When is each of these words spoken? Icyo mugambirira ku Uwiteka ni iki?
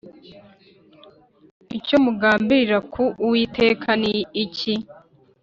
Icyo 1.77 1.95
mugambirira 2.03 2.77
ku 2.91 3.03
Uwiteka 3.25 3.89
ni 4.01 4.13
iki? 4.43 4.73